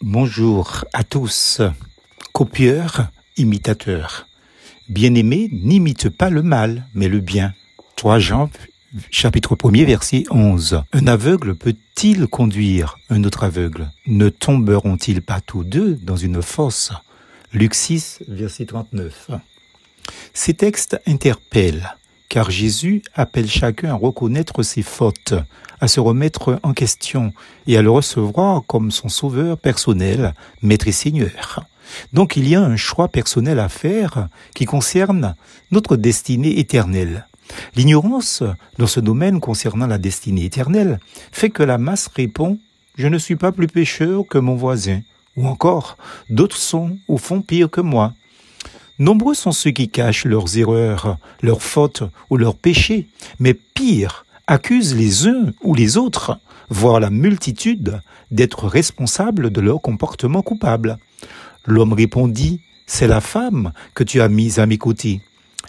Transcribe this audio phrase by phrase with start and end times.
[0.00, 1.60] Bonjour à tous.
[2.32, 4.28] Copieur, imitateur.
[4.88, 7.52] Bien-aimé, n'imite pas le mal, mais le bien.
[7.96, 8.48] 3 Jean,
[9.10, 10.82] chapitre 1er, verset 11.
[10.92, 13.90] Un aveugle peut-il conduire un autre aveugle?
[14.06, 16.92] Ne tomberont-ils pas tous deux dans une fosse?
[17.52, 19.32] Luc 6, verset 39.
[20.32, 21.96] Ces textes interpellent
[22.28, 25.34] car Jésus appelle chacun à reconnaître ses fautes,
[25.80, 27.32] à se remettre en question
[27.66, 31.64] et à le recevoir comme son sauveur personnel, maître et seigneur.
[32.12, 35.34] Donc il y a un choix personnel à faire qui concerne
[35.70, 37.26] notre destinée éternelle.
[37.76, 38.42] L'ignorance
[38.78, 41.00] dans ce domaine concernant la destinée éternelle
[41.32, 42.54] fait que la masse répond⁇
[42.96, 44.96] Je ne suis pas plus pécheur que mon voisin⁇
[45.36, 45.96] ou encore⁇
[46.34, 48.12] D'autres sont ou font pire que moi⁇
[48.98, 53.06] Nombreux sont ceux qui cachent leurs erreurs, leurs fautes ou leurs péchés,
[53.38, 58.00] mais pire, accusent les uns ou les autres, voire la multitude,
[58.32, 60.98] d'être responsables de leur comportement coupable.
[61.64, 65.20] L'homme répondit, C'est la femme que tu as mise à mes côtés.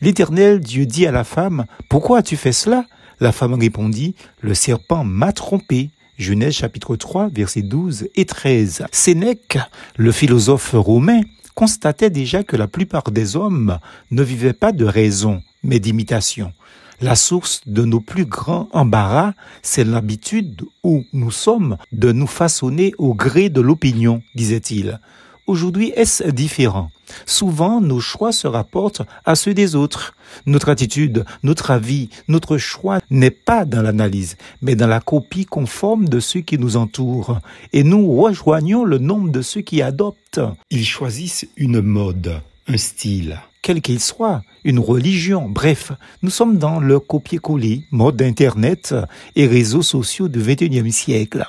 [0.00, 2.84] L'Éternel Dieu dit à la femme, Pourquoi as-tu fait cela?
[3.18, 5.90] La femme répondit, Le serpent m'a trompé.
[6.18, 8.86] Genèse chapitre 3 versets 12 et 13.
[8.92, 9.58] Sénèque,
[9.96, 11.20] le philosophe romain,
[11.56, 13.78] constatait déjà que la plupart des hommes
[14.12, 16.52] ne vivaient pas de raison, mais d'imitation.
[17.00, 22.92] La source de nos plus grands embarras, c'est l'habitude où nous sommes de nous façonner
[22.98, 25.00] au gré de l'opinion, disait-il.
[25.46, 26.90] Aujourd'hui, est-ce différent?
[27.24, 30.14] Souvent, nos choix se rapportent à ceux des autres.
[30.44, 36.08] Notre attitude, notre avis, notre choix n'est pas dans l'analyse, mais dans la copie conforme
[36.08, 37.38] de ceux qui nous entourent.
[37.72, 40.40] Et nous rejoignons le nombre de ceux qui adoptent.
[40.70, 46.80] Ils choisissent une mode, un style, quel qu'il soit, une religion, bref, nous sommes dans
[46.80, 48.94] le copier-coller, mode Internet
[49.36, 51.46] et réseaux sociaux du XXIe siècle.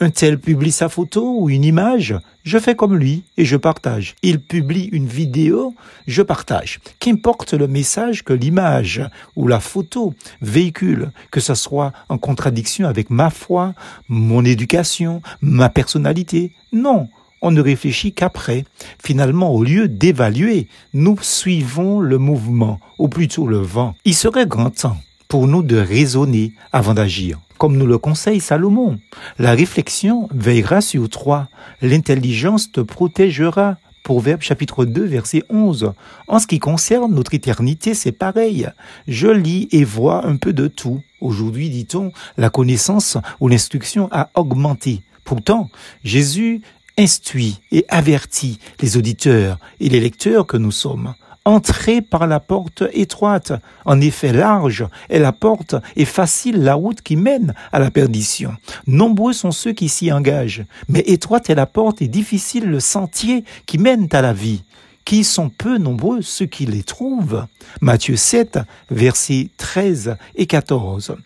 [0.00, 4.16] Un tel publie sa photo ou une image, je fais comme lui et je partage.
[4.22, 5.76] Il publie une vidéo,
[6.08, 6.80] je partage.
[6.98, 9.02] Qu'importe le message que l'image
[9.36, 13.72] ou la photo véhicule, que ce soit en contradiction avec ma foi,
[14.08, 16.52] mon éducation, ma personnalité.
[16.72, 17.08] Non,
[17.42, 18.64] on ne réfléchit qu'après.
[19.04, 23.94] Finalement, au lieu d'évaluer, nous suivons le mouvement, ou plutôt le vent.
[24.04, 24.96] Il serait grand temps
[25.28, 27.38] pour nous de raisonner avant d'agir.
[27.58, 28.98] Comme nous le conseille Salomon,
[29.38, 31.48] la réflexion veillera sur toi,
[31.80, 33.76] l'intelligence te protégera.
[34.02, 35.92] Proverbe chapitre 2 verset 11.
[36.26, 38.68] En ce qui concerne notre éternité, c'est pareil.
[39.06, 41.00] Je lis et vois un peu de tout.
[41.20, 45.02] Aujourd'hui, dit-on, la connaissance ou l'instruction a augmenté.
[45.24, 45.70] Pourtant,
[46.02, 46.62] Jésus
[46.98, 51.14] instruit et avertit les auditeurs et les lecteurs que nous sommes.
[51.44, 53.52] Entrez par la porte étroite.
[53.84, 58.54] En effet, large est la porte et facile la route qui mène à la perdition.
[58.86, 63.44] Nombreux sont ceux qui s'y engagent, mais étroite est la porte et difficile le sentier
[63.66, 64.62] qui mène à la vie
[65.04, 67.46] qui sont peu nombreux ceux qui les trouvent.
[67.80, 71.16] Matthieu 7, versets 13 et 14.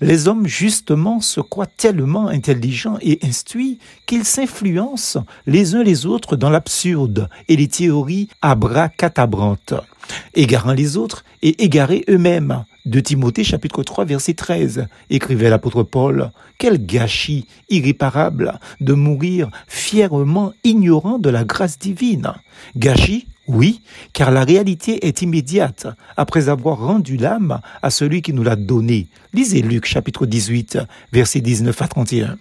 [0.00, 6.36] Les hommes justement se croient tellement intelligents et instruits qu'ils s'influencent les uns les autres
[6.36, 9.74] dans l'absurde et les théories abracadabrantes,
[10.34, 12.64] égarant les autres et égarés eux-mêmes.
[12.84, 20.52] De Timothée chapitre 3 verset 13, écrivait l'apôtre Paul, quel gâchis irréparable de mourir fièrement
[20.64, 22.32] ignorant de la grâce divine.
[22.76, 23.82] Gâchis oui,
[24.12, 29.08] car la réalité est immédiate après avoir rendu l'âme à celui qui nous l'a donnée.
[29.32, 30.78] Lisez Luc chapitre 18,
[31.12, 32.38] versets 19 à 31.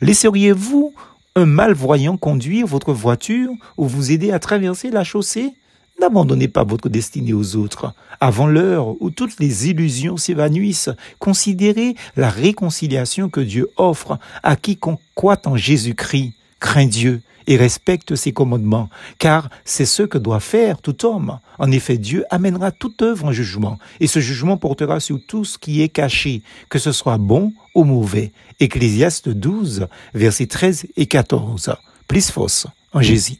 [0.00, 0.92] Laisseriez-vous
[1.36, 5.52] un malvoyant conduire votre voiture ou vous aider à traverser la chaussée?
[6.00, 7.92] N'abandonnez pas votre destinée aux autres.
[8.20, 10.88] Avant l'heure où toutes les illusions s'évanouissent,
[11.18, 16.32] considérez la réconciliation que Dieu offre à quiconque croit en Jésus-Christ.
[16.58, 18.88] Crains Dieu et respecte ses commandements,
[19.18, 21.38] car c'est ce que doit faire tout homme.
[21.58, 25.58] En effet, Dieu amènera toute œuvre en jugement, et ce jugement portera sur tout ce
[25.58, 28.32] qui est caché, que ce soit bon ou mauvais.
[28.60, 31.74] Ecclésiaste 12, versets 13 et 14.
[32.06, 33.36] Plus fausse en Jésus.